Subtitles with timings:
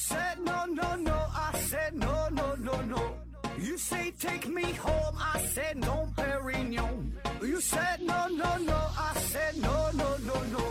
[0.00, 1.12] said no, no, no.
[1.12, 3.02] I said no, no, no, no.
[3.58, 5.14] You say take me home.
[5.18, 7.12] I said no, Perignon.
[7.42, 8.78] You said no, no, no.
[8.96, 10.62] I said no, no, no, no.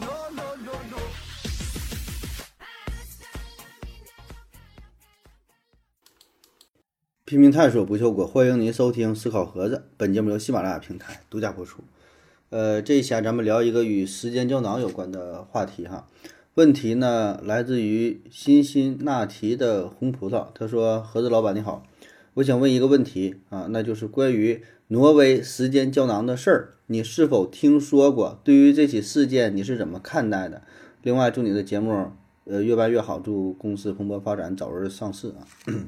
[0.00, 0.98] No, no, no, no.
[7.26, 9.90] 拼命探索不求果，欢迎您收听思考盒子。
[9.98, 11.84] 本节目由喜马拉雅平台独家播出。
[12.48, 16.08] 呃，这一期啊，咱们聊一个与时间胶囊有关的话题哈。
[16.58, 20.48] 问题呢，来自于辛辛那提的红葡萄。
[20.54, 21.84] 他说：“盒子老板你好，
[22.34, 28.40] 我想问一个问题啊，那就是关于挪威时间胶囊的事儿，你是否听说过？
[28.42, 30.62] 对于这起事件，你是怎么看待的？
[31.04, 32.10] 另外，祝你的节目
[32.42, 35.46] 呃越办越好，祝公司蓬勃发展，早日上市啊。”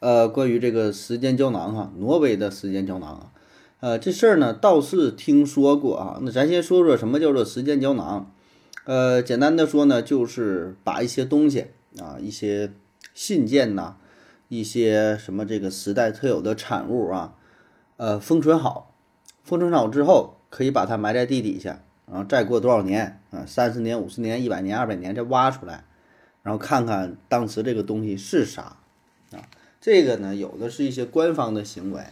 [0.00, 3.32] 呃，关于这个时间胶囊哈，挪威的时间胶囊啊，
[3.80, 6.18] 呃，这事儿呢倒是听说过啊。
[6.22, 8.32] 那咱先说说什么叫做时间胶囊。
[8.88, 11.66] 呃，简单的说呢，就是把一些东西
[11.98, 12.72] 啊，一些
[13.12, 13.96] 信件呐，
[14.48, 17.36] 一些什么这个时代特有的产物啊，
[17.98, 18.94] 呃，封存好，
[19.44, 25.84] 封存好之后，可以把它埋在地底下，然后再过多少年啊，三十年、五十年、一百年、二百年再挖出来，
[26.42, 28.78] 然后看看当时这个东西是啥
[29.32, 29.44] 啊。
[29.82, 32.04] 这个呢，有的是一些官方的行为，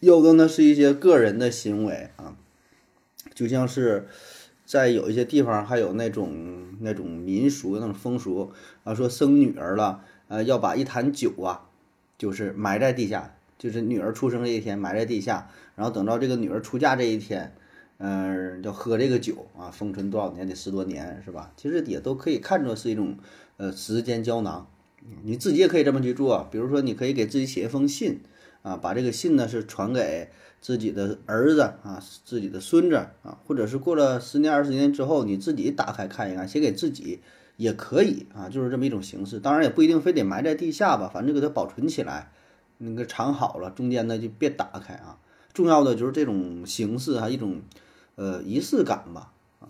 [0.00, 2.36] 有的呢是一些个人的行为啊，
[3.34, 4.06] 就像是
[4.64, 6.32] 在有一些地方还有那种
[6.80, 11.68] 那种民俗、那种风俗啊，说生女儿了，呃，要把一坛酒啊，
[12.18, 17.54] 就是埋在地下，就是女儿出生这一天埋在地下，然后等到这个女儿出嫁这一天，
[17.98, 21.52] 嗯、要喝这个酒啊，封存多少年得十多年是吧？
[21.56, 23.16] 其实也都可以看作是一种
[23.56, 24.66] 呃时间胶囊。
[25.22, 28.20] 你自己也可以这么去做，比如说，你可以给自己写一封信，
[28.64, 30.28] 啊，把这个信呢是传给
[30.60, 37.20] 自己的儿子啊，自己的孙子啊，或者是过了十年二十年之后，你自己打开看一看，写给自己
[37.56, 39.38] 也可以啊，就是这么一种形式。
[39.38, 42.32] 当然也不一定非得埋在地下吧，反正给它保存起来，
[42.78, 45.18] 那个藏好了，中间呢就别打开啊。
[45.52, 47.62] 重要的就是这种形式啊，一种
[48.16, 49.68] 呃仪式感吧啊。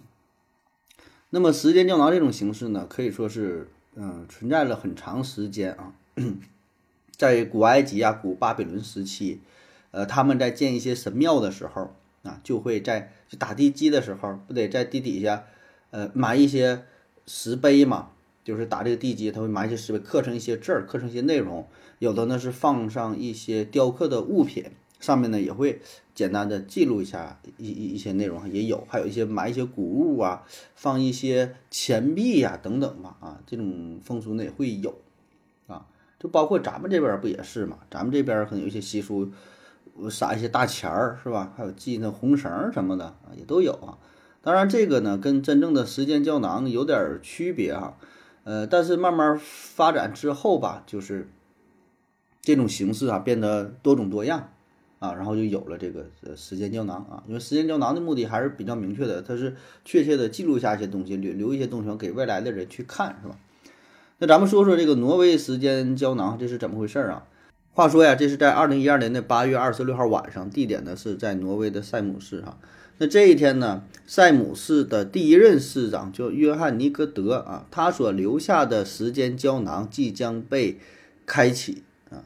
[1.28, 3.68] 那么时间胶囊这种形式呢，可以说是。
[3.96, 5.92] 嗯，存在了很长时间啊，
[7.16, 9.40] 在古埃及啊、古巴比伦时期，
[9.90, 15.44] 呃，他们在建一些神庙的时候啊，就会在就打地基的时候，不得在地底下，
[15.90, 16.82] 呃，埋一些
[17.26, 18.10] 石碑嘛，
[18.44, 21.66] 就是打这个地基，他会埋一些石碑，刻成一些字儿，刻成一些内容，
[21.98, 24.64] 有的呢是放上一些雕刻的物品。
[25.00, 25.82] 上面呢也会
[26.14, 34.96] 简单的记录一下一一一些内容，也有，还有一些埋一些古物啊，放一些钱币呀等等吧，啊，这种风俗呢也会有，
[36.18, 37.78] 就包括咱们这边不也是嘛？
[37.90, 39.30] 咱们这边可能有一些习俗，
[40.10, 41.52] 撒一些大钱儿是吧？
[41.56, 43.98] 还有系那红绳什么的啊，也都有啊。
[44.42, 47.96] 当然这个呢跟真正的时间胶囊有点区别啊，
[48.44, 51.28] 呃，但是慢慢发展之后吧，就是
[52.40, 54.50] 这种形式啊变得多种多样。
[55.00, 59.54] 啊，然后就有了这个时间胶囊啊，因为时间胶囊的目的还是比较明确的，它是
[59.84, 63.36] 确切的记录下一些东西，留留一些东西给未来的人去看，是吧？
[64.18, 67.24] 那咱们说说这个挪威时间胶囊，这是怎么回事啊？
[67.72, 72.56] 话说呀，这是在二零一二年的八月二十六号晚上，地点呢是在挪威的塞姆市哈。
[72.98, 80.78] 那这一天呢，塞姆市的第一任市长叫约翰尼格德啊，他所留下的时间胶囊即将被
[81.26, 82.22] 开启啊。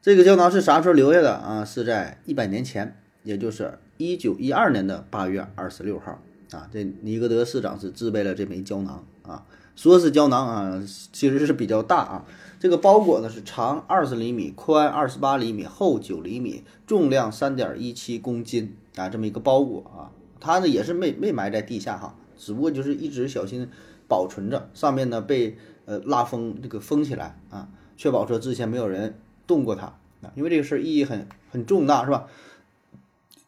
[0.00, 1.62] 这个胶囊是啥时候留下的啊？
[1.62, 6.22] 是在一百年前，也就是一九一二年的八月二十六号
[6.52, 6.66] 啊。
[6.72, 9.44] 这尼格德市长是自备了这枚胶囊啊，
[9.78, 12.24] 说是胶囊啊，其实是比较大啊。
[12.58, 20.10] 这个包裹呢是长二十厘米，宽二十八厘米，厚九厘米，重量三点一七公斤啊，这么一个包裹啊。
[20.40, 23.70] 它呢也是没没埋在地下哈，只不过就是一直小心
[24.08, 29.14] 保存着，上面呢被呃拉封这个封起来啊，确保说之前没有人。
[29.46, 29.86] 动过它
[30.20, 32.26] 啊，因为这个事儿意义很很重大，是吧？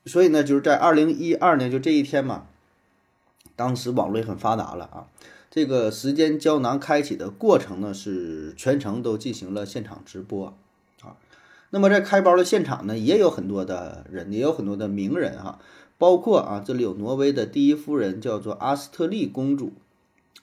[0.07, 2.47] 所以呢，就是在二零一二年就这一天嘛，
[3.55, 5.05] 当时网络也很发达了啊。
[5.51, 10.55] 这个时间胶囊开启的过程呢，是全程都进行了现场直播
[11.03, 11.17] 啊。
[11.71, 15.59] 那么在开包的现场呢，也有很多的人，也有很多的名人哈，
[15.99, 19.73] 包括啊，这里有挪威的第一夫人，叫做阿斯特利公主，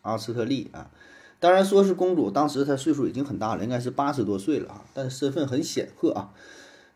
[0.02, 0.92] 阿斯特利啊。
[1.40, 6.34] 当然说是公主，当时她岁数已经很大了，应该是八十多岁了啊，但身份很显赫啊，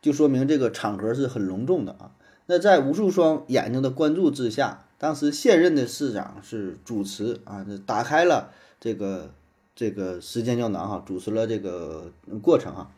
[0.01, 2.11] 就说明这个场合是很隆重的啊。
[2.47, 9.33] 那在无数双眼睛的关注之下，当时现任的市长是主持啊，这打开了这个
[9.74, 12.92] 这个时间胶囊哈，主持了这个过程哈，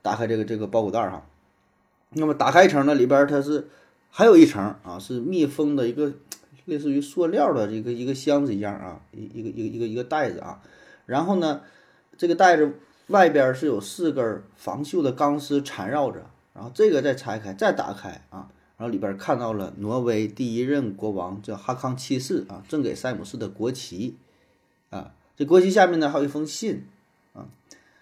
[0.00, 1.26] 打开这个这个包裹袋哈。
[2.12, 3.68] 那么打开一层呢，里边它是
[4.08, 6.14] 还有一层啊，是密封的一个。
[6.66, 10.62] 类似于塑料的一个一个箱子一样啊，一一个一个一个一个袋子啊，
[11.04, 11.60] 然后呢，
[12.16, 12.72] 这个袋子
[13.08, 16.24] 外边是有四根防锈的钢丝缠绕着，
[16.54, 24.16] 然后这个再拆开，再打开啊，然后里边看到了挪威第一任国王叫哈康七世啊，赠给塞姆斯的国旗
[24.90, 26.84] 啊，这国旗下面呢还有一封信
[27.32, 27.46] 啊，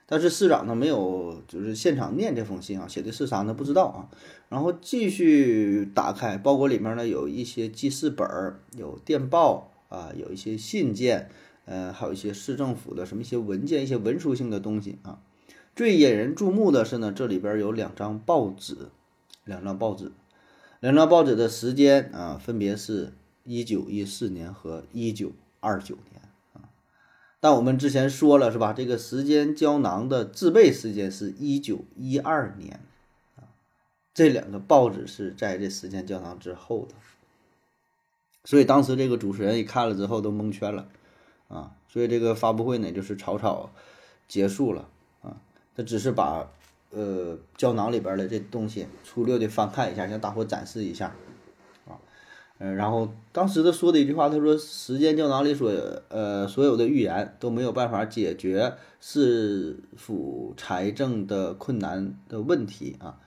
[0.06, 3.52] 但是市长呢没有就是现场念这封信啊，写的是啥呢？
[3.54, 4.08] 不知道啊。
[4.48, 11.30] 然后继续打开包裹，里面呢有一些记事本儿，有电报啊，有一些信件。
[11.64, 15.20] 呃，还有一些市政府的什么一些文件、一些文书性的东西啊。
[15.76, 18.76] 最引人注目的是呢，这里边有两张报纸，
[19.44, 20.10] 两张报纸，
[20.82, 23.12] 两张报纸的时间啊，分别是
[23.44, 25.30] 一九一四年和一九
[25.60, 26.20] 二九年
[26.54, 26.68] 啊。
[27.38, 28.72] 但我们之前说了是吧？
[28.72, 32.80] 这个时间胶囊的制备时间是一九一二年
[33.36, 33.46] 啊。
[34.12, 36.96] 这两个报纸是在这时间胶囊之后的，
[38.42, 40.88] 所以当时这个主持人一看了之后都蒙圈了。
[41.46, 43.70] 啊，所以这个发布会呢，就是草草
[44.26, 44.88] 结束了
[45.20, 45.36] 啊。
[45.76, 46.50] 他只是把
[46.92, 51.14] 呃胶囊里边的这东西粗略的翻看一下，向大伙展示一下
[51.86, 51.98] 啊。
[52.58, 55.72] 嗯，然后当时他说的一句话，他说：“时间胶囊里所
[56.08, 63.18] 呃所有的预言都没有办法解决市府财政的困难的问题啊。”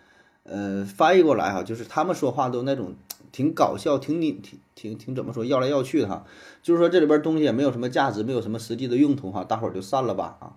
[0.43, 2.95] 呃，翻译过来哈，就是他们说话都那种。
[3.31, 6.25] 挺搞笑，挺你挺挺挺怎么说，要来要去的哈，
[6.63, 10.55] 就是说这里边东西也没有什么价值，没有什么实际的用途哈，大伙儿就散了吧啊。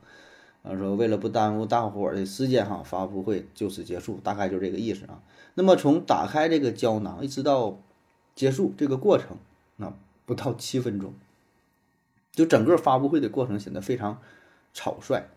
[0.69, 5.23] 他说为了不耽误大伙儿的时间哈，发布会就此结束，大概就这个意思啊。
[5.55, 7.79] 那么从打开这个胶囊一直到
[8.35, 9.39] 结束这个过程，
[9.77, 9.95] 那
[10.27, 11.15] 不到七分钟，
[12.33, 14.21] 就整个发布会的过程显得非常
[14.75, 15.31] 草率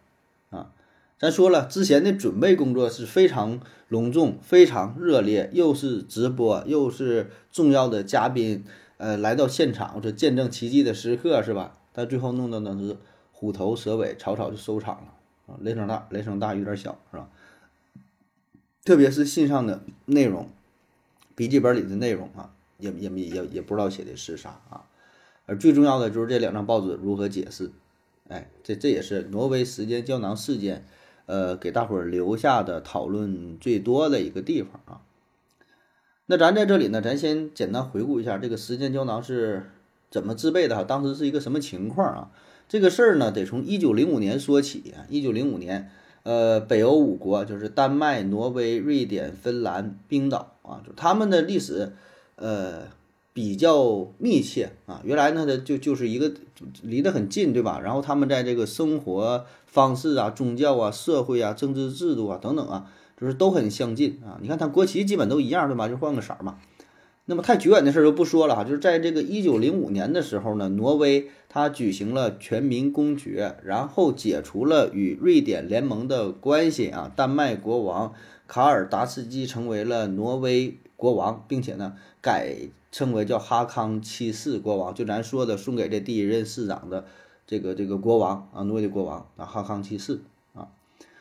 [0.49, 0.73] 啊。
[1.17, 8.65] 咱说了，之前的准备工作是非常隆重、非常热烈，又是直播，又是重要的嘉宾，
[8.97, 11.77] 呃，来到现场是见证奇迹的时刻，是吧？
[11.93, 12.97] 但最后弄的呢是
[13.31, 15.13] 虎头蛇尾，草草就收场了
[15.61, 17.29] 雷声大，雷声大雨点小，是吧？
[18.85, 20.49] 特别是信上的内容，
[21.35, 24.85] 笔记本里的内容啊，也也也也不知道写的是啥啊。
[25.45, 27.71] 而最重要的就是这两张报纸如何解释，
[28.29, 30.85] 哎，这这也是挪威时间胶囊事件。
[31.27, 35.01] 呃，给大伙儿留下的讨论最多的一个地方啊。
[36.25, 39.71] 那咱在这里呢，咱先简单回顾一下这个时间胶囊是
[40.09, 42.31] 怎么制备的哈，当时是一个什么情况啊？
[42.71, 45.03] 这个事儿呢，得从一九零五年说起啊。
[45.09, 45.91] 一九零五年，
[46.23, 51.91] 呃，北欧五国就是丹麦、挪威、瑞典、芬兰、冰岛啊，就他们的历史，
[52.37, 52.83] 呃。
[53.33, 56.33] 比较密切啊，原来呢，它就就是一个
[56.83, 57.79] 离得很近，对吧？
[57.81, 64.37] 然后他们在这个生活方式啊、宗教啊、社会啊、政治制度啊等等啊，就是都很相近啊。
[64.41, 65.87] 你看，它国旗基本都一样，对吧？
[65.87, 66.57] 就换个色儿嘛。
[67.25, 77.11] 那么太久远的事儿就不说了哈，就是在这个一九零五年的时候呢，挪威它举行了全民公决，然后解除了与瑞典联盟的关系啊。
[77.15, 78.13] 丹麦国王
[78.47, 82.69] 卡尔达斯基成为了挪威国王，并且呢改。
[82.93, 87.05] 称为叫哈康七世国王，就咱说的送给这第一任市长的
[87.47, 90.19] 这个这个国王啊，挪威的国王啊，哈康七世
[90.53, 90.67] 啊。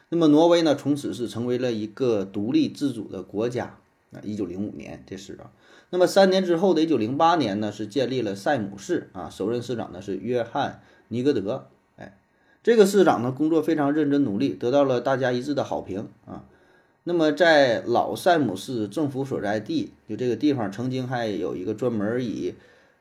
[0.08, 3.76] 那么挪威呢，从此是成为了一个独立自主的国家
[4.11, 4.19] 啊。
[4.25, 5.52] 一九零五年这是啊。
[5.90, 11.66] 那么三年之后的一九零八年呢，是建立了塞姆市啊，首任市长呢是约翰尼格德。
[11.97, 12.16] 哎，
[12.62, 16.44] 这个市长呢工作非常认真努力，得到了大家一致的好评啊。
[17.02, 22.54] 那么，在老塞姆市政府所在地，就这个地方，曾经还有一个专门以，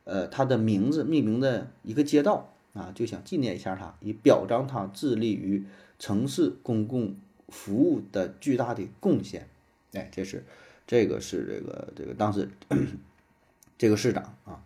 [0.05, 5.65] 呃，他的名字命名的一个街道啊，就想纪念一下他，以表彰他致力于
[5.99, 7.17] 城市公共
[7.49, 9.49] 服务的巨大的贡献。
[9.91, 10.45] 哎，这是
[10.89, 12.49] 这个是这个这个当时
[13.77, 14.63] 这个市长啊。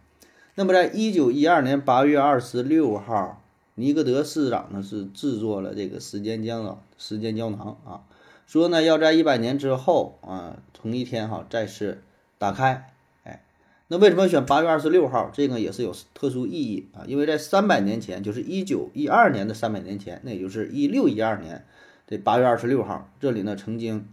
[0.55, 3.43] 那么，在一九一二年八月二十六号，
[3.75, 8.07] 尼格德市长呢是制作了这个时间胶囊，时间胶囊啊。
[8.47, 12.01] 说呢，要在一百年之后啊，同一天哈再次
[12.37, 12.93] 打开，
[13.25, 13.43] 哎，
[13.89, 15.29] 那为什么选八月二十六号？
[15.33, 21.65] 这个也是有特殊意义啊，因为在三百年前，就是一九一二年的三百年前，那也就是一六一二年
[22.07, 24.07] 这八月二十六号，这里呢曾经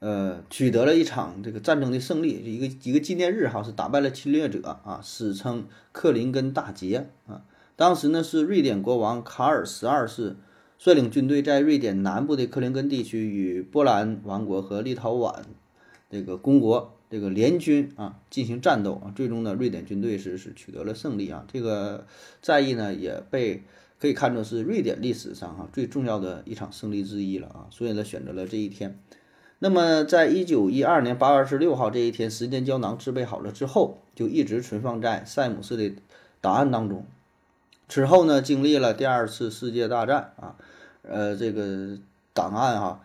[0.00, 7.44] 呃取得了一场这个战争的胜利，一个一个纪念日哈，是打败了侵略者啊，史称克林根大捷啊。
[7.76, 10.36] 当时呢是瑞典国王卡尔十二世。
[10.82, 15.42] 率领军队在瑞典南部的克林根地区与波兰王国和立陶宛
[16.08, 21.44] 这个公国这个联军啊进行战斗啊，最终呢，瑞典军队是是取得了胜利啊。
[21.52, 22.06] 这个
[22.40, 23.62] 战役呢也被
[23.98, 28.98] 可以看作是瑞典历史上哈最重要的一场胜利之一了啊，所以呢选择了这一天。
[29.62, 35.94] 那么，在一九一二年八月二十六号这一天，时间胶囊制备好了之后，就一直存放在塞姆斯的
[36.40, 37.04] 档案当中。
[37.86, 40.56] 之后呢，经历了第二次世界大战啊，
[41.02, 41.98] 呃，这个
[42.32, 43.02] 档案哈，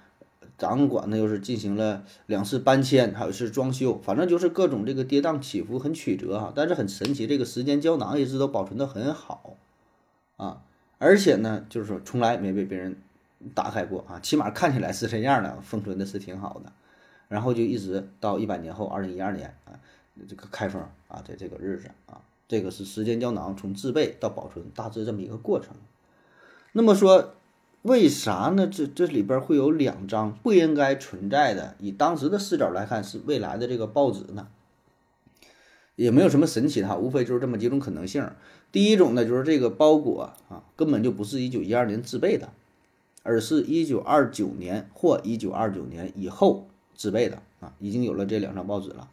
[0.58, 6.54] 掌管呢又是进行了两次搬迁，还有是装修，反正就是各种这个跌宕起伏，很曲折哈。
[6.56, 9.58] 但是很神奇，这个时间胶囊一直都保存的很好
[10.38, 10.62] 啊，
[11.00, 12.96] 而且呢，就是说从来没被别人
[13.54, 16.72] 打开过啊，起码看起来是这样的，封存的是挺好的。
[17.28, 19.80] 然后就一直到一百年后，二零一二年啊，
[20.28, 22.22] 这个开封啊，在这个日子啊。
[22.48, 25.76] 这个是时间胶囊从制备到保存大致这么一个过程。
[26.74, 27.34] 那么说，
[27.82, 28.68] 为啥呢？
[28.68, 34.48] 这这里边会有两张不应该存在的，以当时的视角来看是未来的这个报纸呢？
[35.96, 38.30] 也没有什么神奇的，无非就是这么几种可能性。
[38.72, 42.50] 第一种呢，就是这个包裹啊，根本就不是一九一二年制备的，
[43.26, 49.10] 而是一九二九年或一九二九年以后制备的啊，已经有了这两张报纸了。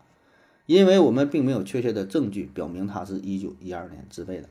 [0.67, 4.49] 因为我们并没有确切的证据表明它是一九一二年制备的，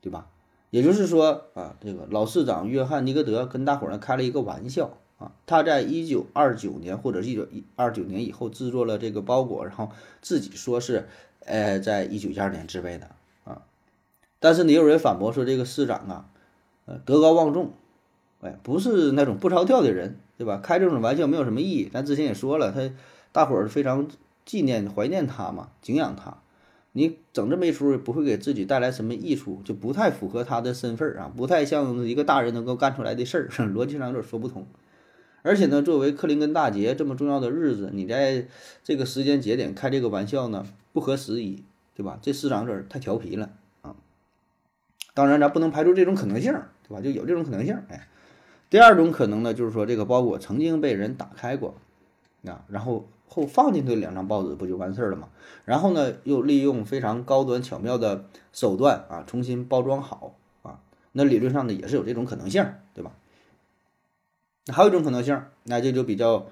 [0.00, 0.28] 对吧？
[0.70, 9.90] 也就是说啊，这个老市长约翰尼格德跟大伙儿呢开了一个玩笑啊，他在一九二九年或者一九一二九年以后制作了这个包裹，然后
[10.22, 11.08] 自己说是
[11.44, 13.10] 呃在一九一二年制备的
[13.42, 13.62] 啊。
[14.38, 16.30] 但是你有人反驳说这个市长啊，
[16.86, 17.72] 呃德高望重，
[18.40, 20.60] 哎不是那种不着调的人，对吧？
[20.62, 21.90] 开这种玩笑没有什么意义。
[21.92, 22.90] 咱之前也说了，他
[23.32, 24.08] 大伙儿非常。
[24.46, 26.38] 纪念、怀念他嘛，敬仰他。
[26.92, 34.66] 你整这么一出，也不会给自己带来什么益处，就不太符合他的身份啊，不太像一个大人能够干出来的事儿， 逻辑上有点说不通。
[35.42, 38.48] 而且呢，作为克林根大捷这么重要的日子，你在
[38.82, 41.62] 这个时间节点开这个玩笑呢，不合时宜，
[41.94, 42.18] 对吧？
[42.20, 43.50] 这市长有点太调皮了
[43.82, 43.94] 啊。
[45.14, 46.52] 当然，咱不能排除这种可能性，
[46.88, 47.00] 对吧？
[47.00, 47.78] 就有这种可能性。
[47.88, 48.08] 哎，
[48.70, 51.74] 第二种可能呢，就是说这个包裹曾经被人打开过，
[52.46, 53.06] 啊，然后。
[53.32, 55.28] 后放进去两张报纸不就完事儿了吗？
[55.64, 60.80] 然后呢，又利用非常高端巧妙的手段啊，重新包装好啊。
[61.12, 63.12] 那理论上呢，也是有这种可能性，对吧？
[64.72, 66.48] 还有一种可能性，那这就比较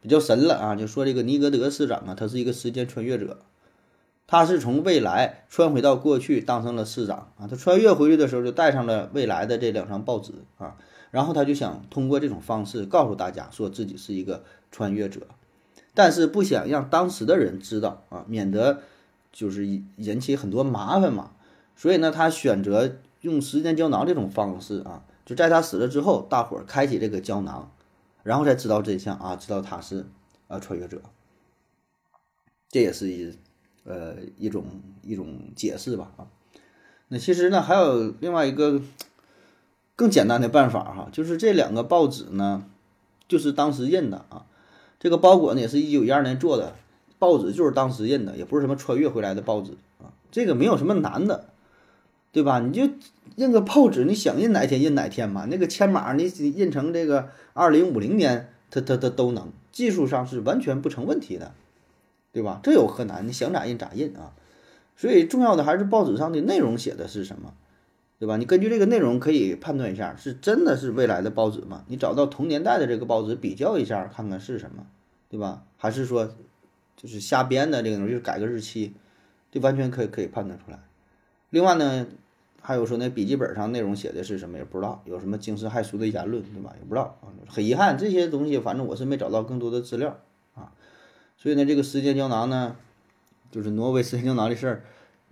[0.00, 0.74] 比较神了啊。
[0.74, 3.40] 就说这个尼格德市长啊，他是一个时间穿越者，
[4.26, 7.46] 他是从未来穿回到过去当上了市长啊。
[7.46, 10.78] 他穿越回去的时候，就带上了未来的这两张报纸啊。
[11.12, 15.28] 然后他就想通过这种方式告诉大家，说自己是一个穿越者。
[15.92, 18.80] 但是不想让当时的人知道啊，免得
[19.30, 21.32] 就是引起很多麻烦嘛。
[21.76, 27.70] 所以呢，他选择用时间胶囊这种方式啊，就在他死了之后，大伙儿开启这个胶囊，
[28.22, 30.06] 然后才知道真相啊，知道他是
[30.48, 31.02] 啊穿越者。
[32.70, 33.36] 这也是一
[33.84, 34.64] 呃一种
[35.02, 36.26] 一种解释吧啊。
[37.08, 38.80] 那其实呢，还有另外一个
[39.94, 42.64] 更简单的办法哈，就是这两个报纸呢，
[43.28, 44.46] 就是当时印的啊。
[44.98, 46.74] 这个包裹呢，也是一九一二年做的，
[47.18, 50.14] 报纸就是当时印的，也不是什么穿越回来的报纸啊。
[50.30, 51.46] 这个没有什么难的，
[52.30, 52.60] 对吧？
[52.60, 52.88] 你就
[53.36, 55.44] 印个报纸，你想印哪天印哪天嘛。
[55.46, 61.52] 那个签码你印成这个二零五零年，它它它都能，技术上是完全不成问题的，
[62.32, 62.60] 对吧？
[62.62, 63.26] 这有何难？
[63.26, 64.32] 你想咋印咋印啊。
[64.96, 67.54] 所以重要的还是报纸上的内容写的是什么，
[68.22, 68.36] 对吧？
[68.36, 71.82] 你根据这个内容可以判断一下，是真的是未来的报纸吗？
[71.88, 74.86] 你找到同年代的这个报纸比较一下，看看是什么。
[75.28, 75.64] 对吧？
[75.76, 76.30] 还是说，
[76.94, 78.92] 就是瞎编的这个东西，就是改个日期，
[79.50, 80.78] 这完全可以可以判断出来。
[81.50, 82.06] 另外呢，
[82.60, 86.74] 还有说那笔记本上内容写的是什么也不知道，有什么惊世骇俗的言论，对吧？
[86.78, 87.32] 也不知道啊。
[87.48, 90.20] 很遗憾，这些东西反正我是没找到更多的资料
[90.54, 90.70] 啊。
[91.38, 92.76] 所以呢，这个时间胶囊呢，
[93.50, 94.84] 就是挪威时间胶囊的事儿，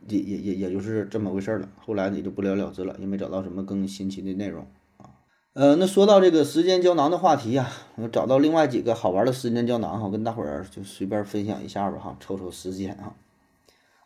[0.09, 1.69] 也也也也就是这么回事了。
[1.79, 4.67] 后来也就不了了之了，也没找到什么更新奇的内容
[4.97, 5.11] 啊。
[5.53, 13.15] 呃，那说到这个时间胶囊的话题呀，我找到另外几个好玩的时间胶囊哈，跟大伙儿就随便分享一下吧哈，抽抽时间啊。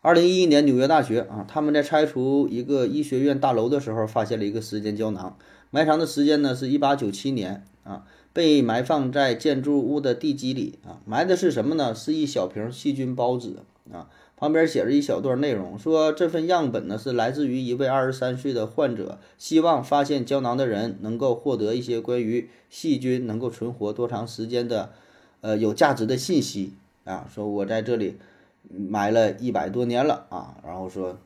[0.01, 5.37] 二零一一年纽约大学啊，他们在拆除一个医学院大楼的时候，发现了一个时间胶囊，
[5.71, 11.95] 埋藏的时间呢是一八九七年啊，被埋放在建筑物的地基里啊，埋的是什么呢？
[11.95, 14.09] 是一小瓶细菌孢子啊。
[14.37, 24.91] 旁边写着一小段内容，说这份样本呢是来自于一位二十三岁的患者，希望发现胶囊的人能够获得一些关于细菌能够存活多长时间的，
[25.39, 26.73] 呃有价值的信息
[27.05, 27.29] 啊。
[27.33, 28.17] 说我在这里
[28.63, 31.17] 埋了一百多年了啊，然后说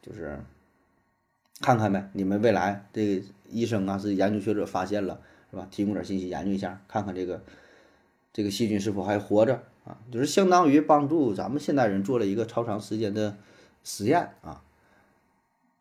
[0.00, 0.40] 就是
[1.60, 5.68] 看看呗，你们未来这个医生啊是研究学者发现了是吧？
[5.70, 7.42] 提供点信息研究一下，看看这个
[8.32, 9.62] 这个细菌是否还活着。
[9.84, 13.36] 啊，就是相当于帮助咱们现代人做了一个超长时间的
[13.82, 14.62] 实验啊。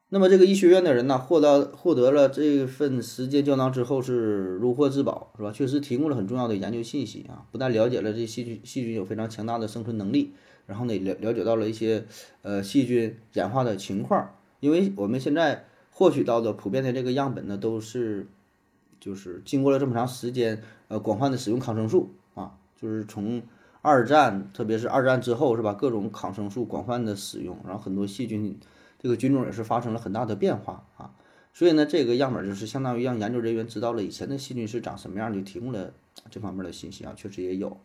[0.09, 5.51] 那么这个医学院的人呢，获得获得了这份时间胶囊之后是如获至宝，是吧？
[5.51, 10.33] 确实提供了很重要的研究信息啊，不但了解了这细菌细菌有非常强大的生存能力，
[10.67, 12.05] 然后呢了了解到了一些
[12.43, 14.35] 呃细菌演化的情况。
[14.59, 18.27] 因为我们现在获取到的普遍的这个样本呢，都是
[18.99, 23.41] 就是经过了这么长时间，呃，广泛的使用抗生素啊，就是从
[23.83, 25.73] 二战，特别是二战之后，是吧？
[25.73, 28.57] 各种抗生素广泛的使用，然后很多细菌
[28.97, 31.11] 这个菌种也是发生了很大的变化啊。
[31.53, 35.91] 所以呢，这个样本就是相当于让研究人员知道了以前的细菌是长什么样，就提供了
[36.31, 37.75] 这方面的信息啊，确实也有。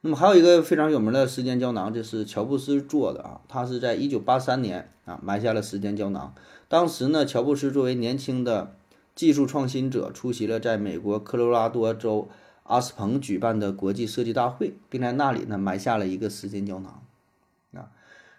[0.00, 3.40] 那么还有一个非常有名的时间胶囊，这是乔布斯做的啊。
[3.46, 6.34] 他是在一九八三年啊埋下了时间胶囊。
[6.68, 8.74] 当时呢，乔布斯作为年轻的
[9.14, 12.28] 技术创新者，出席了在美国科罗拉多州
[12.64, 17.02] 阿斯彭举办的国际设计大会，并在那里呢埋下了一个时间胶囊
[17.72, 17.88] 啊。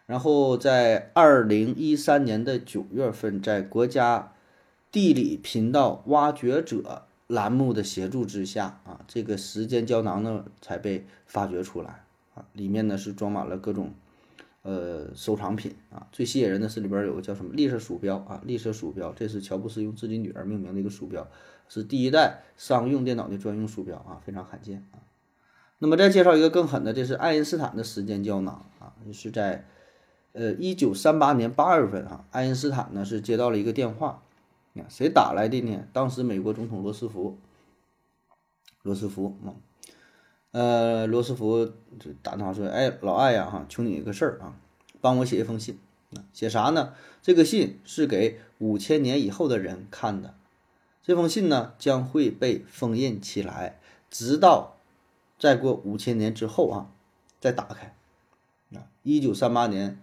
[0.06, 4.34] 然后在二零一三年的九月份，在国家
[4.92, 7.04] 地理频道挖掘者。
[7.28, 12.04] 栏目的协助之下啊，这个时间胶囊呢才被发掘出来
[12.36, 13.96] 啊，里面呢是装满了各种
[14.62, 16.06] 呃收藏品啊。
[16.12, 21.28] 最吸引人的是里边有个叫什么绿色鼠标啊，绿色鼠标，这是乔布斯用自己女儿命名的一个鼠标，
[21.68, 25.00] 是第一代商用电脑的专用鼠标啊，非常罕见啊。
[25.80, 29.66] 那么再介绍一个更狠的，这是爱因斯坦的时间胶囊啊，是在
[30.34, 34.22] 呃一九三八年八月份啊，爱因斯坦呢是接到了一个电话。
[34.90, 35.88] 谁打来的呢？
[35.94, 37.38] 当时美国总统罗斯福，
[38.84, 39.56] 罗斯福啊，
[40.52, 41.66] 呃，罗斯福
[41.98, 44.58] 就打电话说：“哎，老艾呀，哈，求你一个事儿啊，
[45.00, 45.80] 帮我写一封信。
[46.34, 46.94] 写啥呢？
[47.22, 50.34] 这个信是给五千年以后的人看的。
[51.06, 54.78] 这封信呢，将会被封印起来，直到
[55.38, 56.90] 再过五千年之后啊，
[57.40, 57.96] 再打开。
[58.74, 60.00] 啊，一九三八年，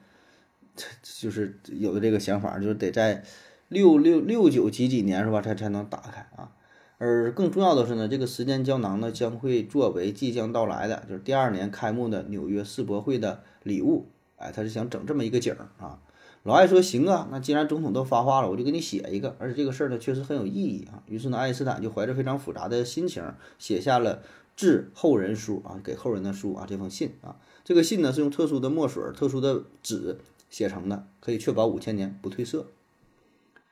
[1.03, 3.25] 就是有的这个想法，就是得在。”
[3.73, 5.41] 六六六九几几年是吧？
[5.41, 6.53] 才才能打开啊。
[6.99, 14.09] 而更重要的是呢，这个时间胶囊呢将会作为即将到来的，就是第二年开幕的纽约世博会的礼物。
[14.37, 15.99] 哎，他是想整这么一个景儿啊。
[16.45, 19.37] 老艾说行啊，那既然总统都发话了，我就给你写一个。
[19.39, 21.03] 而且这个事儿呢确实很有意义啊。
[21.07, 23.23] 于是呢，爱因斯坦就怀着非常复杂的心情
[23.59, 24.23] 写下了
[24.57, 27.37] 致后人书啊，给后人的书啊，这封信啊。
[27.65, 30.19] 这个信呢是用特殊的墨水、特殊的纸
[30.51, 32.67] 写成的，可以确保五千年不褪色。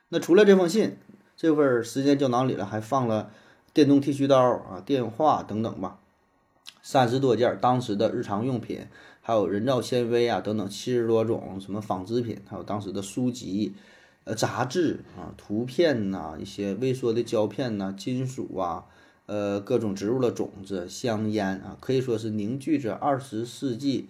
[0.07, 0.95] 那除了这封信，
[1.35, 3.31] 这份时间胶囊里了还放了
[3.73, 5.99] 电动剃须刀啊、电话等等吧，
[6.81, 8.87] 三十多件当时的日常用品，
[9.21, 13.73] 还有人造纤维啊等等七十多种什么纺织品，还有当时的书籍、
[14.23, 18.85] 呃杂志啊、图片呐、一些微缩的胶片呐、金属啊、
[19.27, 24.07] 呃各种植物的种子、香烟啊，可以说是凝聚着二十世纪，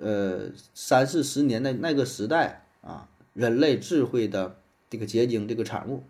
[0.00, 4.56] 呃三四十年代那个时代啊人类智慧的。
[4.90, 6.02] 这个结晶，这个产物，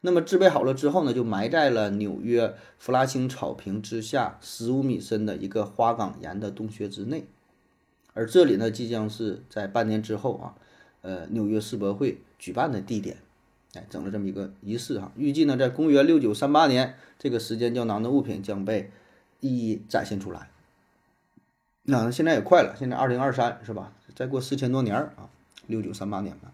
[0.00, 7.26] 那么制备好了之后呢，就埋在了纽约弗拉青草坪之下十五米深的一个花岗岩的洞穴之内，
[8.14, 10.54] 而这里呢，即将是在半年之后啊，
[11.02, 13.16] 呃，纽约世博会举办的地点，
[13.74, 15.10] 哎，整了这么一个仪式哈。
[15.16, 18.92] 预计呢，在公元六九三八年，这个时间胶囊的物品将被
[19.40, 20.48] 一一展现出来。
[21.82, 23.92] 那现在也快了，现在二零二三是吧？
[24.14, 25.28] 再过四千多年啊，
[25.66, 26.52] 六九三八年了。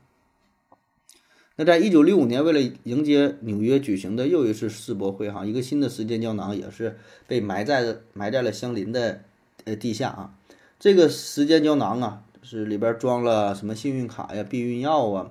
[1.56, 9.20] 那在一九六五年，为了迎接纽约举行的又一次世博会，哈，一个新的时间胶囊也是被埋在埋在了相邻的
[9.64, 10.34] 呃地下啊。
[10.80, 15.30] 这个时间胶囊啊，是里边装了什么幸运卡呀、避孕药啊、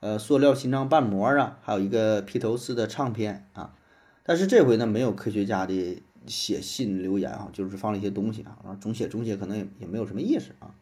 [0.00, 3.76] 呃塑料心脏瓣膜啊，还有一个披头士的唱片啊。
[4.24, 10.74] 但是这回呢，没有科学家的写信留言啊，就是放了一些东西啊，然后总写总写可能也也没有什么意思啊。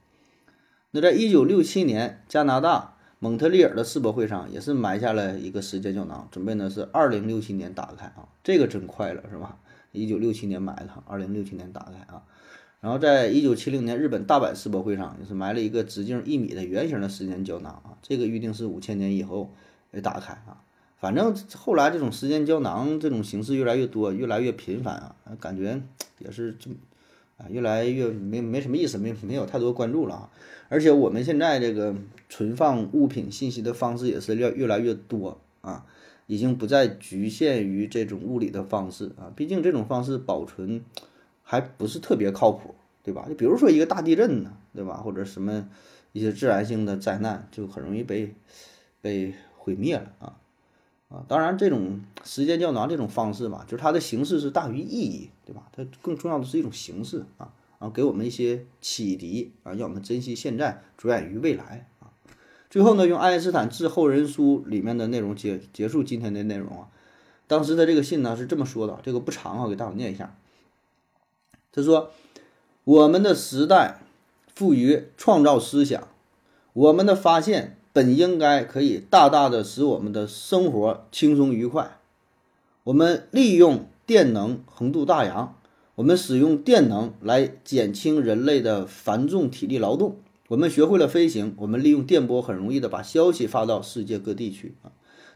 [0.93, 2.95] 那在一九六七年，加拿大。
[3.21, 9.59] 蒙特利尔的世博会上也是埋下了一个时间胶囊，准备呢是二零六七年打开啊，这个真快了是吧？
[9.91, 12.23] 一九六七年埋的，二零六七年打开啊。
[12.81, 19.53] 然后在一九七零年日本大阪世博会上也是埋了一个直径一米的圆形的时间胶囊啊，这个预定是五千年以后
[19.91, 20.63] 来打开啊。
[21.01, 25.83] 反正后来这种时间胶囊这种形式越来越多，越来越频繁啊，感觉
[26.21, 26.71] 也是这
[27.39, 30.31] 啊越来越没没什么意思，没没有太多关注了啊。
[30.69, 31.95] 而且我们现在这个
[32.29, 35.87] 存放物品信息的方式也是越越来越多啊，
[36.27, 39.33] 已经不再局限于这种物理的方式啊。
[39.35, 40.85] 毕竟这种方式保存
[41.43, 43.25] 还不是特别靠谱，对吧？
[43.27, 44.99] 就比如说一个大地震呢，对吧？
[44.99, 45.69] 或者什么
[46.13, 48.35] 一些自然性的灾难，就很容易被
[49.01, 50.37] 被毁灭了啊
[51.09, 51.25] 啊！
[51.27, 55.63] 当然，这种时间胶囊这种方式吧，就是它的形式是大于意义，对吧？
[55.73, 57.51] 它更重要的是一种形式啊。
[57.79, 62.13] 然后给我们一些启迪啊，让我们珍惜现在，着眼于未来啊。
[62.69, 66.89] 最后呢，用爱因斯坦致后人书里面的内容结结束今天的内容啊。
[67.47, 70.37] 当时的这个信呢是这么说的，这个不长啊，给大伙念一下。
[71.73, 72.11] 他说
[72.85, 74.01] ：“我们的时代
[74.55, 76.09] 赋予创造思想，
[76.75, 81.99] 我们的发现。”本应该可以大大的使我们的生活轻松愉快。
[82.85, 85.57] 我们利用电能横渡大洋，
[85.97, 90.19] 我们使用电能来减轻人类的繁重体力劳动。
[90.47, 94.77] 我们学会了飞行，我们利用电波很容易的把消息发到世界各地去。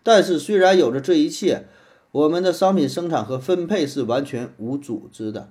[0.05, 1.67] 但是虽然有着这一切，
[2.13, 5.51] 我们的商品生产和分配是完全无组织的，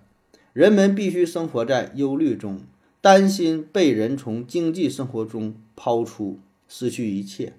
[0.54, 2.62] 人们必须生活在忧虑中，
[3.02, 6.40] 担心被人从经济生活中抛出，
[6.72, 7.58] 失去一切。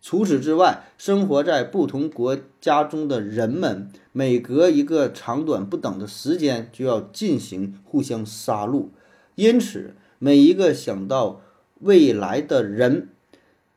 [0.00, 8.90] 除此之外，生活在不同国家中的人们，每隔一个长短不等的时间就要进行互相杀戮，
[9.34, 9.96] 因此。
[10.18, 11.40] 每一个想到
[11.80, 13.08] 未来的人，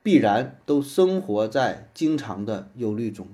[0.04, 3.28] 必然都生活在经常的忧虑中。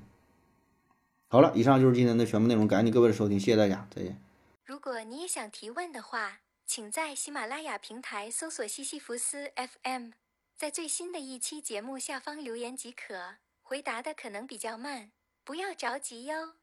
[1.28, 4.18] 好了，以上就是今天的全部内容，感谢各位的收听，谢谢大家，再见。
[4.64, 10.12] 如果你也想提问的话，请在喜马拉雅平台搜索西西弗斯 FM，
[10.62, 13.38] 在最新的一期节目下方留言即可。
[13.64, 15.12] 回答的可能比较慢，
[15.44, 16.54] 不要着急哟。